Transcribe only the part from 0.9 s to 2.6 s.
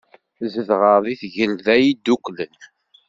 deg Tgelda Yedduklen.